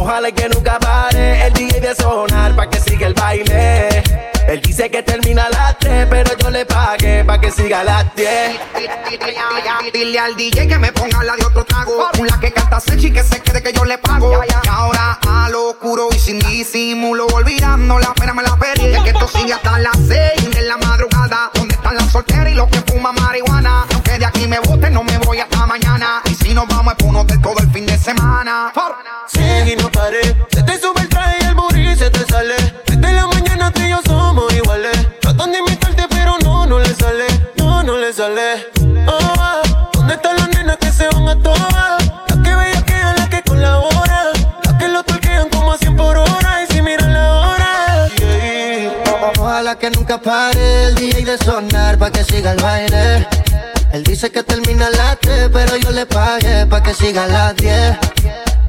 Ojalá 0.00 0.30
que 0.30 0.48
nunca 0.48 0.78
pare 0.78 1.46
el 1.46 1.52
DJ 1.52 1.80
de 1.80 1.94
sonar 1.94 2.54
pa' 2.54 2.70
que 2.70 2.80
siga 2.80 3.08
el 3.08 3.14
baile. 3.14 4.02
Él 4.46 4.60
dice 4.62 4.88
que 4.90 5.02
termina 5.02 5.44
a 5.46 5.50
las 5.50 5.78
3, 5.78 6.06
pero 6.08 6.36
yo 6.38 6.50
le 6.50 6.64
pagué 6.64 7.24
pa' 7.24 7.40
que 7.40 7.50
siga 7.50 7.80
a 7.80 7.84
las 7.84 8.14
10. 8.14 8.60
Dile 9.92 10.18
al 10.18 10.36
DJ 10.36 10.68
que 10.68 10.78
me 10.78 10.92
ponga 10.92 11.22
la 11.24 11.34
de 11.36 11.44
otro 11.44 11.64
trago. 11.64 12.08
La 12.24 12.38
que 12.38 12.52
canta 12.52 12.78
Sechi 12.80 13.10
que 13.10 13.24
se 13.24 13.42
quede 13.42 13.60
que 13.60 13.72
yo 13.72 13.84
le 13.84 13.98
pago. 13.98 14.32
Y 14.32 14.68
ahora 14.68 15.18
a 15.28 15.48
lo 15.50 15.70
oscuro 15.70 16.08
y 16.14 16.18
sin 16.18 16.38
disimulo, 16.38 17.26
olvidando 17.26 17.98
la 17.98 18.14
pena 18.14 18.32
me 18.34 18.44
la 18.44 18.56
perdí. 18.56 18.94
Es 18.94 19.02
que 19.02 19.10
esto 19.10 19.26
sigue 19.28 19.52
hasta 19.52 19.78
las 19.80 19.96
6 19.96 20.54
de 20.54 20.62
la 20.62 20.76
madrugada. 20.78 21.50
¿Dónde 21.54 21.74
están 21.74 21.96
las 21.96 22.10
solteras 22.12 22.50
y 22.50 22.54
los 22.54 22.68
que 22.68 22.80
fuman 22.82 23.14
marihuana? 23.16 23.84
Y 24.08 24.10
Aunque 24.10 24.18
de 24.18 24.26
aquí 24.26 24.46
me 24.48 24.58
boten, 24.60 24.94
no 24.94 25.02
me 25.04 25.18
voy 25.18 25.38
hasta 25.38 25.66
mañana. 25.66 26.22
Y 26.24 26.34
si 26.34 26.54
nos 26.54 26.66
vamos 26.66 26.94
es 26.94 26.98
por 26.98 27.08
un 27.10 27.16
hotel 27.16 27.40
todo 27.42 27.58
el 27.58 27.70
fin 27.70 27.84
de 27.84 27.98
semana. 27.98 28.72
Sigue 29.26 29.74
y 29.74 29.76
no 29.76 29.90
paré. 29.92 30.34
Se 30.50 30.62
te 30.62 30.80
sube 30.80 31.02
el 31.02 31.08
traje 31.10 31.36
y 31.42 31.44
el 31.44 31.54
booty 31.54 31.94
se 31.94 32.08
te 32.10 32.24
sale. 32.24 32.54
Desde 32.86 33.12
la 33.12 33.26
mañana 33.26 33.70
tú 33.70 33.82
y 33.82 33.90
yo 33.90 34.00
somos 34.06 34.50
iguales. 34.54 34.96
Tratan 35.20 35.52
de 35.52 35.58
imitarte, 35.58 36.06
pero 36.08 36.36
no, 36.42 36.64
no 36.64 36.78
le 36.78 36.94
sale. 36.94 37.26
No, 37.58 37.82
no 37.82 37.98
le 37.98 38.10
sale. 38.14 38.68
Oh, 39.06 39.62
¿Dónde 39.92 40.14
están 40.14 40.36
las 40.36 40.48
nenas 40.48 40.78
que 40.78 40.90
se 40.90 41.06
van 41.08 41.28
a 41.28 41.42
todas? 41.42 42.10
Las 42.28 42.38
que 42.42 42.54
bellaquean, 42.54 43.16
las 43.16 43.28
que 43.28 43.42
colaboran. 43.42 44.26
Las 44.64 44.74
que 44.74 44.88
lo 44.88 45.02
torquean 45.04 45.50
como 45.50 45.72
a 45.72 45.78
100 45.78 45.96
por 45.96 46.16
hora. 46.16 46.62
Y 46.64 46.72
si 46.72 46.80
miran 46.80 47.12
la 47.12 47.30
hora. 47.40 48.08
yeah. 48.16 48.92
Ojalá 49.38 49.78
que 49.78 49.90
nunca 49.90 50.16
pare 50.18 50.84
el 50.84 50.94
DJ 50.94 51.26
de 51.26 51.36
sonar 51.36 51.98
pa' 51.98 52.10
que 52.10 52.24
siga 52.24 52.52
el 52.52 52.62
baile. 52.62 53.28
Él 53.92 54.04
dice 54.04 54.30
que 54.30 54.42
termina 54.42 54.86
a 54.86 54.90
las 54.90 55.18
3, 55.20 55.50
pero 55.52 55.76
yo 55.76 55.90
le 55.90 56.04
pagué 56.04 56.66
pa' 56.66 56.82
que 56.82 56.92
siga 56.94 57.24
a 57.24 57.26
las 57.26 57.56
10. 57.56 57.96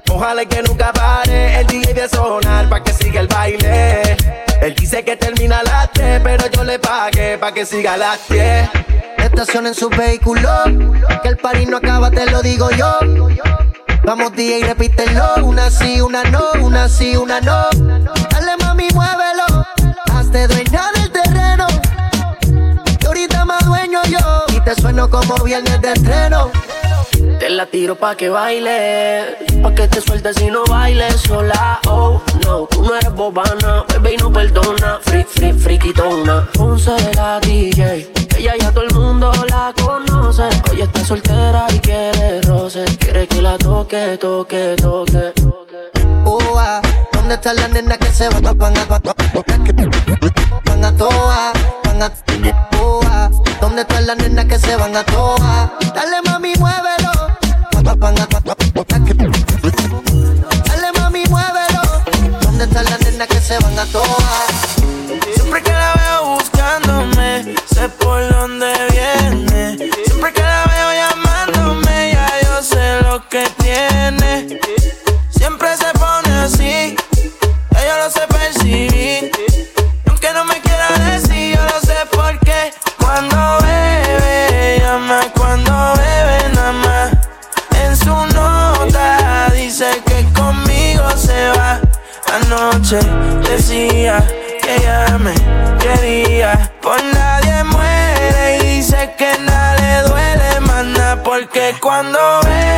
Ojalá 0.10 0.46
que 0.46 0.64
nunca 0.64 0.94
pare 0.94 1.60
el 1.60 1.68
DJ 1.68 1.94
de 1.94 2.10
sonar 2.10 2.70
pa' 2.70 2.82
que 2.84 2.94
siga 2.94 3.20
el 3.22 3.28
baile. 3.28 4.18
Él 4.62 4.76
dice 4.76 5.04
que 5.04 5.18
termina 5.18 5.60
a 5.60 5.64
las 5.64 5.92
3, 5.92 6.22
pero 6.24 6.50
yo 6.50 6.64
le 6.64 6.80
pagué 6.80 7.38
pa' 7.38 7.54
que 7.54 7.66
siga 7.66 7.94
a 7.94 7.98
las 7.98 8.20
10. 8.30 8.70
Estacionen 9.18 9.76
su 9.76 9.90
vehículo. 9.90 10.50
Que 11.22 11.30
el 11.30 11.38
party 11.38 11.66
no 11.66 11.78
acaba, 11.78 12.10
te 12.10 12.26
lo 12.26 12.42
digo 12.42 12.70
yo. 12.72 12.98
Vamos 14.04 14.34
DJ, 14.34 14.64
repítelo. 14.66 15.36
Una 15.44 15.70
sí, 15.70 16.00
una 16.02 16.24
no, 16.24 16.44
una 16.62 16.88
sí, 16.88 17.16
una 17.18 17.42
no. 17.42 17.68
Dale 18.32 18.58
mami, 18.58 18.88
muévelo. 18.94 19.39
Como 25.30 25.44
viernes 25.44 25.80
de 25.82 25.94
estreno. 25.94 26.52
Te 27.40 27.50
la 27.50 27.66
tiro 27.68 27.96
pa' 27.96 28.16
que 28.16 28.30
baile, 28.30 29.38
pa' 29.62 29.74
que 29.76 29.88
te 29.88 30.02
sueltes 30.02 30.42
y 30.42 30.48
no 30.48 30.64
bailes 30.66 31.22
sola. 31.22 31.80
Oh, 31.88 32.22
no, 32.44 32.66
tú 32.66 32.82
no 32.82 32.96
eres 32.96 33.14
bobana, 33.14 33.86
bebé 33.90 34.16
y 34.16 34.18
no 34.18 34.32
perdona. 34.32 35.00
Free, 35.02 35.24
free, 35.24 35.54
friquitona. 35.54 36.50
Ponce 36.54 36.92
de 36.92 37.14
la 37.14 37.40
DJ, 37.40 38.12
ella 38.38 38.54
ya 38.60 38.72
todo 38.72 38.84
el 38.84 38.94
mundo 38.94 39.32
la 39.50 39.74
conoce. 39.82 40.50
Hoy 40.72 40.82
está 40.82 41.06
soltera 41.06 41.68
y 41.74 41.80
quiere 41.80 42.42
roce, 42.42 42.86
quiere 42.98 43.28
que 43.28 43.42
la 43.42 43.58
toque, 43.58 44.18
toque, 44.20 44.76
toque. 44.82 45.34
Oh, 46.26 46.40
ah, 46.58 46.82
¿Dónde 47.14 47.36
están 47.36 47.56
las 47.56 47.70
nenas 47.70 47.98
que 48.00 48.12
se 48.12 48.30
van 48.30 48.48
a 48.48 48.54
van 48.54 48.78
a 48.78 48.86
van 48.86 49.08
a 49.08 49.14
van 50.66 50.86
a 50.86 50.96
toa, 50.96 51.54
van 52.00 52.12
¿Dónde 53.60 53.82
están 53.82 54.08
las 54.08 54.18
nenas 54.18 54.46
que 54.46 54.58
se 54.58 54.76
van 54.78 54.96
a 54.96 55.04
toa? 55.04 55.72
Dale 55.94 56.22
mami, 56.26 56.54
muévelo. 56.58 57.12
Dale 60.66 60.92
mami, 60.98 61.24
muévelo. 61.30 61.82
¿Dónde 62.42 62.64
están 62.64 62.86
las 62.86 63.02
nenas 63.02 63.28
que 63.28 63.42
se 63.42 63.60
van 63.60 63.78
a 63.80 63.86
toa? 63.86 64.46
Siempre 65.36 65.62
que 65.62 65.72
la 65.72 65.94
veo 65.94 66.36
buscándome, 66.36 67.56
sé 67.74 67.90
por 67.90 68.30
dónde 68.32 68.74
viene. 68.92 69.49
Decía 92.92 94.18
que 94.64 94.78
ella 94.78 95.16
me 95.20 95.36
quería. 95.78 96.72
Por 96.82 96.98
nadie 97.04 97.64
muere 97.66 98.58
y 98.58 98.78
dice 98.78 99.14
que 99.16 99.32
nada 99.46 99.76
le 99.76 100.10
duele 100.10 100.60
más 100.62 100.86
nada. 100.86 101.24
Porque 101.24 101.76
cuando 101.80 102.18
bebe, 102.46 102.69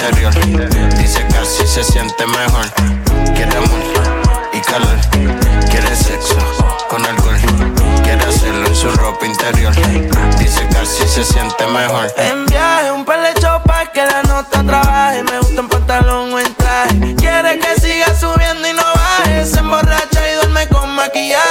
Dice 0.00 1.26
que 1.28 1.36
así 1.36 1.66
se 1.66 1.84
siente 1.84 2.26
mejor. 2.26 2.64
Quiere 3.34 3.54
amor 3.54 4.50
y 4.50 4.60
calor, 4.60 4.96
quiere 5.70 5.94
sexo 5.94 6.36
con 6.88 7.04
alcohol, 7.04 7.36
quiere 8.02 8.24
hacerlo 8.24 8.66
en 8.66 8.74
su 8.74 8.90
ropa 8.92 9.26
interior. 9.26 9.74
Dice 10.38 10.66
que 10.68 10.78
así 10.78 11.06
se 11.06 11.22
siente 11.22 11.66
mejor. 11.66 12.10
En 12.16 12.46
viaje, 12.46 12.90
un 12.92 13.04
par 13.04 13.20
de 13.20 13.40
pa' 13.66 13.92
que 13.92 14.06
la 14.06 14.22
nota 14.22 14.62
trabaje. 14.62 15.22
Me 15.22 15.38
gusta 15.38 15.60
en 15.60 15.68
pantalón 15.68 16.32
o 16.32 16.40
en 16.40 16.54
traje. 16.54 17.14
Quiere 17.16 17.58
que 17.58 17.78
siga 17.78 18.18
subiendo 18.18 18.66
y 18.66 18.72
no 18.72 18.82
baje. 18.94 19.44
Se 19.44 19.58
emborracha 19.58 20.30
y 20.30 20.34
duerme 20.36 20.66
con 20.68 20.88
maquillaje. 20.94 21.49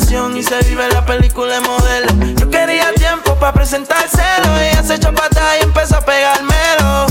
Y 0.00 0.42
se 0.44 0.60
vive 0.60 0.88
la 0.92 1.04
película 1.04 1.54
de 1.54 1.60
modelo. 1.60 2.06
Yo 2.36 2.48
quería 2.48 2.92
tiempo 2.94 3.34
para 3.34 3.52
presentárselo. 3.52 4.56
Ella 4.56 4.82
se 4.84 4.94
echó 4.94 5.12
patada 5.12 5.58
y 5.58 5.64
empezó 5.64 5.96
a 5.96 6.00
pegármelo. 6.00 7.06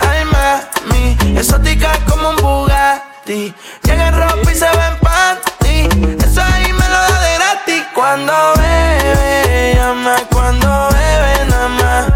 Ay, 0.00 0.24
mami, 0.26 1.38
exótica 1.38 1.98
como 2.06 2.30
un 2.30 2.36
Bugatti. 2.36 3.54
Llega 3.84 4.08
en 4.08 4.16
ropa 4.16 4.52
y 4.52 4.54
se 4.54 4.66
ve 4.66 4.86
en 4.86 4.98
panty. 4.98 6.24
Eso 6.26 6.42
ahí 6.42 6.74
me 6.74 6.88
lo 6.88 6.94
da 6.94 7.20
de 7.22 7.34
gratis. 7.36 7.82
Cuando 7.94 8.32
bebe, 8.56 9.74
llama 9.74 10.16
cuando 10.30 10.88
bebe 10.90 11.46
nada 11.48 11.68
más. 11.68 12.12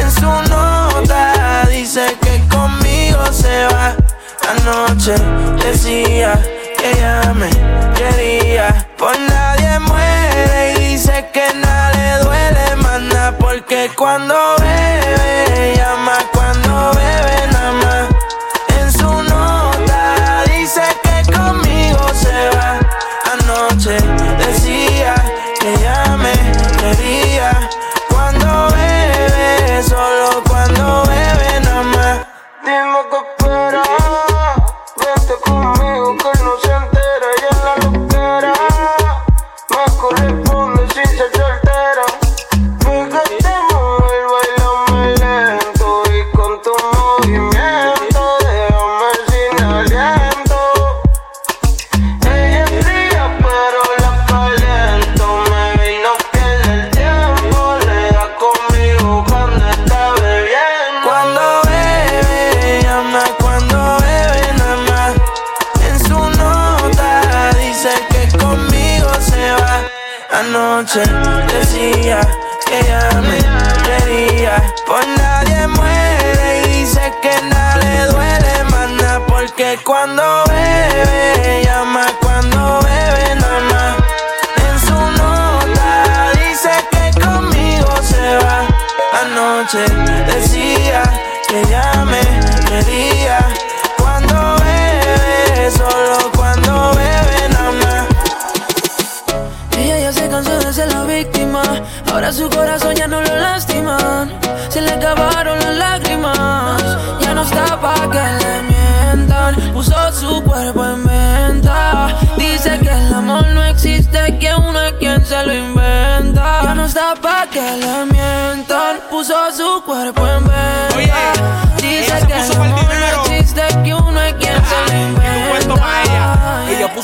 En 0.00 0.10
su 0.12 0.50
nota 0.50 1.66
dice 1.70 2.14
que 2.20 2.46
conmigo 2.48 3.24
se 3.32 3.68
va. 3.68 3.96
Anoche 4.50 5.14
cuando 14.04 14.34
bebe, 14.60 15.33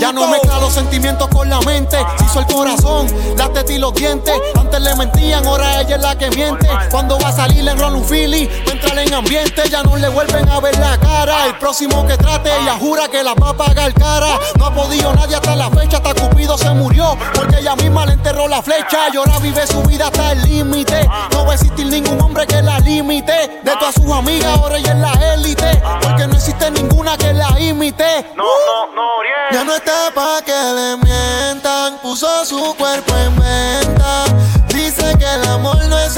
ya 0.00 0.12
no 0.12 0.26
mezcla 0.26 0.58
los 0.58 0.72
sentimientos 0.72 1.28
con 1.28 1.48
la 1.48 1.60
mente. 1.60 1.96
Se 2.18 2.24
hizo 2.24 2.40
el 2.40 2.46
corazón, 2.46 3.06
las 3.36 3.52
tetas 3.52 3.70
y 3.70 3.78
los 3.78 3.94
dientes. 3.94 4.34
Antes 4.58 4.80
le 4.80 4.94
mentían, 4.96 5.46
ahora 5.46 5.80
ella 5.80 5.96
es 5.96 6.02
la 6.02 6.18
que 6.18 6.30
miente. 6.30 6.68
Cuando 6.90 7.18
va 7.20 7.28
a 7.28 7.32
salir 7.32 7.66
en 7.68 7.78
Ron 7.78 8.04
Philly, 8.04 8.50
entra 8.70 9.00
en 9.00 9.14
ambiente. 9.14 9.62
Ya 9.70 9.84
no 9.84 9.96
le 9.96 10.08
vuelven 10.08 10.48
a 10.48 10.58
ver 10.58 10.76
la 10.78 10.98
cara. 10.98 11.46
El 11.46 11.58
próximo 11.58 12.04
que 12.06 12.16
trate, 12.16 12.50
ella 12.62 12.76
jura 12.78 13.06
que 13.08 13.22
la 13.22 13.34
va 13.34 13.50
a 13.50 13.56
pagar 13.56 13.94
cara. 13.94 14.38
No 14.58 14.66
ha 14.66 14.74
podido 14.74 15.14
nadie 15.14 15.36
hasta 15.36 15.54
la 15.54 15.70
fecha, 15.70 15.98
hasta 15.98 16.14
Cupido 16.14 16.58
se 16.58 16.70
murió. 16.70 17.16
Porque 17.32 17.60
ella 17.60 17.76
misma 17.76 18.04
le 18.06 18.14
enterró 18.14 18.48
la 18.48 18.62
flecha. 18.62 19.08
Y 19.12 19.16
ahora 19.16 19.38
vive 19.38 19.64
su 19.66 19.80
vida 19.82 20.06
hasta 20.06 20.32
el 20.32 20.42
límite. 20.42 21.08
No 21.32 21.46
va 21.46 21.52
a 21.52 21.54
existir 21.54 21.86
ningún 21.86 22.20
hombre 22.20 22.46
que 22.48 22.60
la 22.62 22.80
límite. 22.80 23.60
De 23.62 23.72
todas 23.78 23.94
sus 23.94 24.10
amigas, 24.10 24.58
ahora 24.58 24.78
ella 24.78 24.92
es 24.92 24.98
la 24.98 25.34
élite. 25.34 25.82
Porque 26.02 26.26
no 26.26 26.34
existe 26.34 26.68
ninguna 26.72 27.16
que 27.16 27.32
la 27.32 27.60
imite. 27.60 28.32
No, 28.36 28.44
no, 28.44 28.94
no, 28.94 29.16
Oriel. 29.18 29.51
Ya 29.52 29.64
no 29.64 29.74
está 29.74 30.10
pa' 30.14 30.40
que 30.46 30.52
le 30.52 30.96
mientan, 30.96 31.98
puso 31.98 32.26
su 32.46 32.74
cuerpo 32.74 33.14
en 33.18 33.36
venta. 33.36 34.24
Dice 34.68 35.14
que 35.18 35.26
el 35.26 35.44
amor 35.46 35.76
no 35.88 35.98
es 35.98 36.16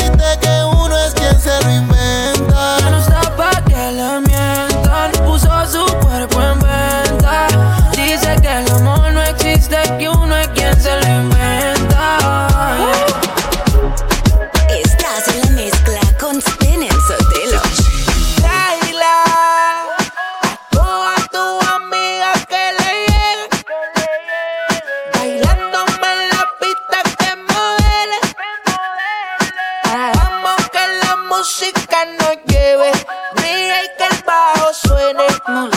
it, 35.17 35.74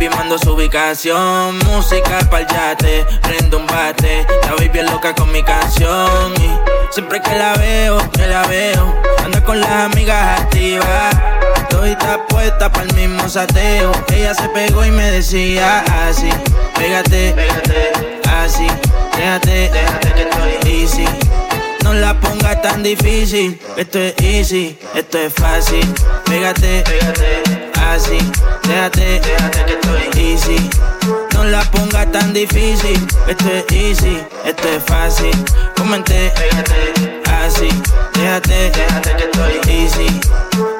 baby 0.00 0.14
mando 0.16 0.38
su 0.38 0.52
ubicación. 0.52 1.58
Música 1.66 2.20
pa'l 2.30 2.46
yate, 2.46 3.04
prendo 3.22 3.58
un 3.58 3.66
bate. 3.66 4.26
La 4.44 4.52
baby 4.52 4.78
es 4.78 4.90
loca 4.90 5.14
con 5.14 5.30
mi 5.30 5.42
canción. 5.42 6.32
Y 6.36 6.92
siempre 6.92 7.20
que 7.20 7.34
la 7.34 7.54
veo, 7.54 7.98
que 8.12 8.26
la 8.26 8.46
veo. 8.46 8.94
Anda 9.24 9.44
con 9.44 9.60
las 9.60 9.70
amigas 9.70 10.40
activas. 10.40 11.14
Todita 11.68 12.26
puesta 12.28 12.72
pa'l 12.72 12.92
mismo 12.94 13.28
sateo. 13.28 13.92
Ella 14.12 14.34
se 14.34 14.48
pegó 14.48 14.84
y 14.84 14.90
me 14.90 15.10
decía 15.10 15.84
así: 16.06 16.30
Pégate, 16.76 17.32
pégate, 17.32 17.92
así. 18.42 18.66
Déjate, 19.16 19.70
déjate 19.70 20.12
que 20.14 20.22
estoy 20.22 20.72
easy. 20.72 21.04
No 21.84 21.92
la 21.92 22.18
pongas 22.18 22.62
tan 22.62 22.82
difícil. 22.82 23.60
Esto 23.76 23.98
es 23.98 24.14
easy, 24.22 24.78
esto 24.94 25.18
es 25.18 25.32
fácil. 25.34 25.86
Pégate, 26.24 26.84
pégate 26.86 27.59
Déjate, 27.90 29.20
déjate 29.20 29.64
que 29.64 29.72
estoy 29.72 30.22
easy. 30.22 30.70
No 31.34 31.42
la 31.42 31.60
pongas 31.72 32.12
tan 32.12 32.32
difícil. 32.32 33.04
Esto 33.26 33.50
es 33.50 33.64
easy, 33.72 34.24
esto 34.44 34.68
es 34.68 34.84
fácil. 34.84 35.32
Comente, 35.76 36.32
déjate 36.38 37.20
así. 37.42 37.68
Déjate, 38.14 38.70
déjate 38.70 39.16
que 39.16 39.24
estoy 39.24 39.74
easy. 39.74 40.20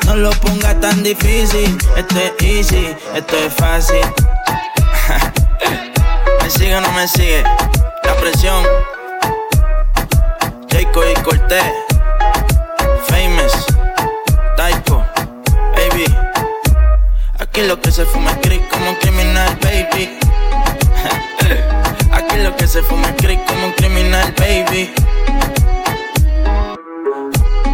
No 0.06 0.14
lo 0.14 0.30
pongas 0.30 0.80
tan 0.80 1.02
difícil. 1.02 1.76
Esto 1.96 2.14
es 2.16 2.32
easy, 2.44 2.96
esto 3.16 3.36
es 3.38 3.54
fácil. 3.54 4.06
¿Me 6.42 6.48
sigue 6.48 6.76
o 6.76 6.80
no 6.80 6.92
me 6.92 7.08
sigue? 7.08 7.42
La 8.04 8.14
presión. 8.18 8.64
Jacob 10.70 11.02
y 11.10 11.20
Cortés. 11.22 11.89
Aquí 17.50 17.62
lo 17.62 17.80
que 17.80 17.90
se 17.90 18.04
fuma 18.04 18.30
es 18.30 18.36
creep 18.42 18.68
como 18.68 18.90
un 18.90 18.94
criminal, 18.94 19.58
baby. 19.60 20.08
Aquí 22.12 22.36
lo 22.44 22.56
que 22.56 22.68
se 22.68 22.80
fuma 22.80 23.08
es 23.08 23.16
creep 23.16 23.44
como 23.44 23.66
un 23.66 23.72
criminal, 23.72 24.32
baby. 24.38 24.94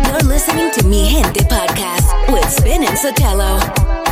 You're 0.07 0.22
listening 0.22 0.70
to 0.70 0.87
Mi 0.87 1.11
Gente 1.11 1.45
Podcast 1.45 2.11
with 2.31 2.49
Spin 2.49 2.85
and 2.85 2.97
Sotelo. 2.97 4.05